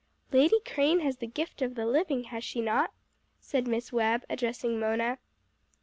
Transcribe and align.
"Lady 0.31 0.59
Crane 0.65 1.01
has 1.01 1.17
the 1.17 1.27
gift 1.27 1.61
of 1.61 1.75
the 1.75 1.85
living, 1.85 2.23
has 2.23 2.43
she 2.43 2.59
not?" 2.59 2.91
said 3.39 3.67
Miss 3.67 3.93
Webb, 3.93 4.25
addressing 4.31 4.79
Mona. 4.79 5.19